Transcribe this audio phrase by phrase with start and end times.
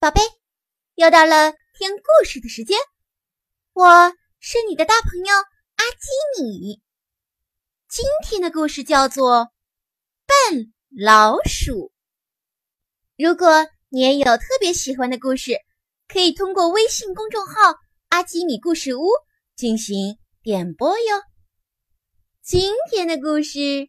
[0.00, 0.20] 宝贝，
[0.94, 2.78] 又到了听故事的时间，
[3.72, 6.80] 我是你的大朋友阿基米。
[7.88, 9.38] 今天的故事叫做
[10.52, 11.90] 《笨老鼠》。
[13.16, 15.58] 如果你也有特别喜欢的故事，
[16.06, 17.74] 可以通过微信公众号
[18.10, 19.08] “阿基米故事屋”
[19.56, 21.22] 进行点播哟。
[22.40, 23.88] 今天的故事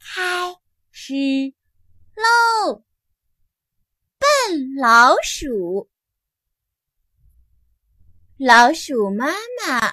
[0.00, 0.56] 开
[0.90, 1.14] 始
[2.16, 2.82] 喽。
[4.48, 5.88] 笨老鼠，
[8.38, 9.92] 老鼠妈妈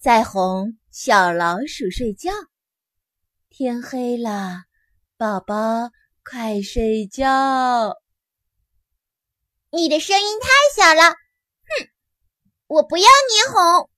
[0.00, 2.32] 在哄小老鼠睡觉。
[3.50, 4.64] 天黑了，
[5.16, 5.92] 宝宝
[6.24, 7.94] 快睡觉。
[9.70, 11.88] 你的声音太小了，哼！
[12.66, 13.88] 我不要你哄。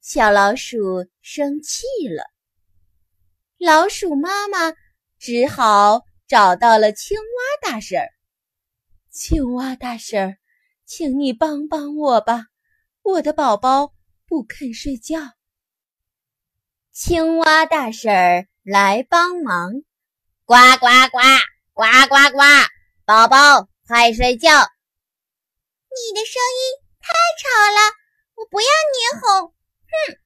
[0.00, 2.22] 小老鼠生气了。
[3.58, 4.72] 老鼠妈妈
[5.18, 8.08] 只好找到了青蛙大婶儿。
[9.20, 10.38] 青蛙大婶儿，
[10.84, 12.46] 请你帮帮我吧，
[13.02, 13.92] 我的宝宝
[14.28, 15.18] 不肯睡觉。
[16.92, 19.72] 青蛙大婶儿来帮忙，
[20.44, 21.18] 呱呱呱，
[21.72, 22.38] 呱呱呱，
[23.04, 24.52] 宝宝快睡觉。
[24.52, 27.10] 你的声音太
[27.42, 27.80] 吵了，
[28.36, 29.48] 我不要你哄。
[29.48, 30.18] 哼！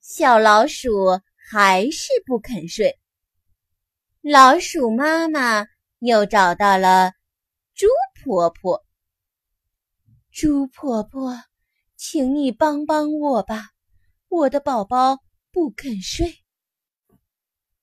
[0.00, 2.98] 小老鼠还是不肯睡。
[4.22, 5.66] 老鼠妈妈
[5.98, 7.12] 又找到了。
[7.74, 7.88] 猪
[8.22, 8.84] 婆婆，
[10.30, 11.34] 猪婆婆，
[11.96, 13.70] 请你帮帮我吧，
[14.28, 15.18] 我的宝宝
[15.50, 16.38] 不肯睡。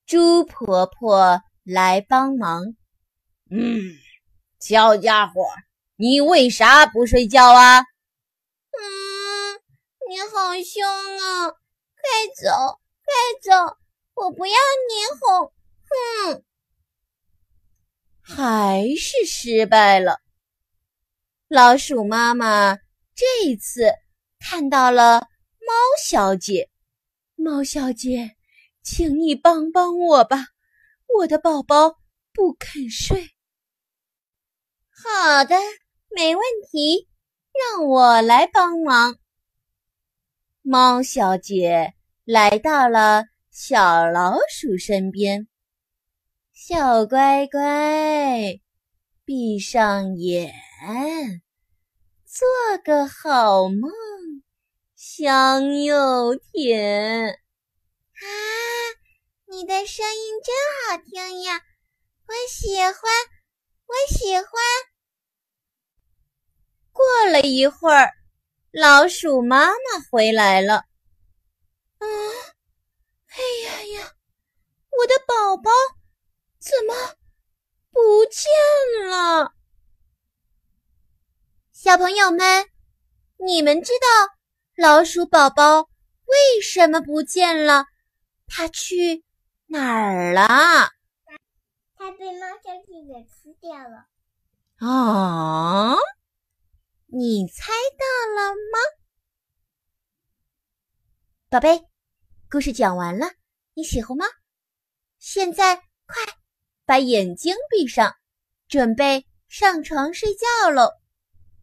[0.06, 2.78] 猪婆婆来帮忙。
[3.50, 3.92] 嗯，
[4.62, 5.46] 小家伙，
[5.98, 7.80] 你为啥不睡觉啊？
[7.82, 9.60] 嗯，
[10.10, 10.88] 你好凶
[11.20, 11.50] 啊！
[11.50, 12.08] 快
[12.42, 13.78] 走，快走，
[14.14, 15.52] 我不要你哄。
[16.32, 16.44] 哼。
[18.44, 20.20] 还是失败了。
[21.48, 22.76] 老鼠妈妈
[23.14, 23.94] 这一次
[24.40, 25.20] 看到了
[25.60, 25.72] 猫
[26.04, 26.68] 小姐，
[27.36, 28.32] 猫小姐，
[28.82, 30.48] 请你帮帮我吧，
[31.20, 32.00] 我的宝宝
[32.34, 33.30] 不肯睡。
[34.90, 35.56] 好的，
[36.10, 37.08] 没问题，
[37.54, 39.18] 让我来帮忙。
[40.64, 41.94] 猫小姐
[42.26, 45.48] 来到了小老鼠身边。
[46.54, 48.60] 小乖乖，
[49.26, 50.54] 闭上眼，
[52.26, 52.46] 做
[52.84, 53.90] 个好梦，
[54.96, 57.30] 香又甜。
[57.30, 58.26] 啊，
[59.48, 61.62] 你的声音真好听呀，
[62.28, 62.94] 我喜欢，
[63.88, 64.46] 我喜欢。
[66.92, 68.12] 过了一会儿，
[68.72, 70.76] 老鼠妈妈回来了。
[71.98, 72.06] 啊，
[73.28, 74.12] 哎呀呀，
[75.00, 75.72] 我的宝宝！
[76.64, 76.94] 怎么
[77.90, 79.56] 不见了？
[81.92, 82.70] 小朋友们，
[83.36, 84.08] 你们知道
[84.78, 87.84] 老鼠宝宝为什么不见了？
[88.48, 89.26] 它去
[89.66, 90.48] 哪儿了？
[91.98, 94.08] 它被猫小姐给吃掉了。
[94.78, 95.98] 啊！
[97.08, 98.80] 你猜到了吗？
[101.50, 101.84] 宝贝，
[102.50, 103.34] 故事讲完了，
[103.74, 104.26] 你喜欢吗？
[105.20, 105.76] 现在
[106.06, 106.24] 快！
[106.86, 108.16] 把眼睛闭上，
[108.70, 111.01] 准备上床睡觉喽。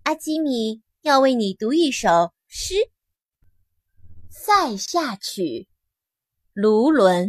[0.09, 2.73] 阿基米要为你读一首诗，
[4.31, 5.43] 《塞下曲·
[6.55, 7.27] 卢纶》。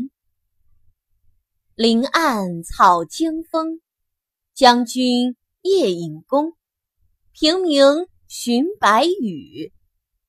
[1.76, 3.82] 林暗草惊风，
[4.54, 6.54] 将军夜引弓。
[7.34, 7.84] 平明
[8.30, 9.74] 寻白羽，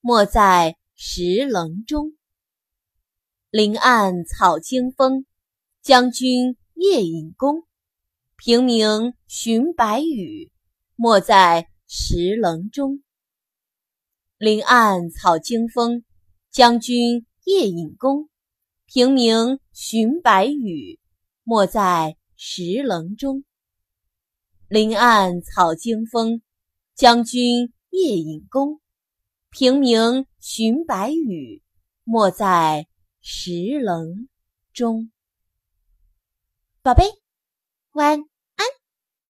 [0.00, 2.14] 没在石棱中。
[3.50, 5.24] 林暗草惊风，
[5.82, 6.56] 将军。
[6.74, 7.62] 夜引弓，
[8.36, 10.50] 平明寻白羽，
[10.96, 13.02] 没在石棱中。
[14.38, 16.04] 林暗草惊风，
[16.48, 18.28] 将军夜引弓。
[18.86, 21.00] 平明寻白羽，
[21.42, 23.42] 没在石棱中。
[24.68, 26.42] 林暗草惊风，
[26.94, 28.80] 将军夜引弓。
[29.50, 31.60] 平明寻白羽，
[32.04, 32.86] 没在
[33.20, 34.28] 石棱
[34.72, 35.10] 中。
[36.82, 37.02] 宝贝，
[37.94, 38.29] 晚安。